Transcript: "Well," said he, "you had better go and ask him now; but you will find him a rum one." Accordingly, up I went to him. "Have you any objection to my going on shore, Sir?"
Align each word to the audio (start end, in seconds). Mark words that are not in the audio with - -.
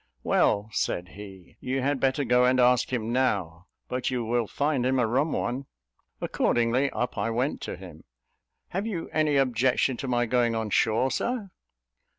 "Well," 0.23 0.67
said 0.71 1.09
he, 1.09 1.57
"you 1.59 1.83
had 1.83 1.99
better 1.99 2.23
go 2.23 2.43
and 2.43 2.59
ask 2.59 2.91
him 2.91 3.13
now; 3.13 3.67
but 3.87 4.09
you 4.09 4.25
will 4.25 4.47
find 4.47 4.83
him 4.83 4.97
a 4.97 5.05
rum 5.05 5.31
one." 5.31 5.67
Accordingly, 6.19 6.89
up 6.89 7.19
I 7.19 7.29
went 7.29 7.61
to 7.61 7.75
him. 7.75 8.03
"Have 8.69 8.87
you 8.87 9.11
any 9.13 9.35
objection 9.37 9.97
to 9.97 10.07
my 10.07 10.25
going 10.25 10.55
on 10.55 10.71
shore, 10.71 11.11
Sir?" 11.11 11.51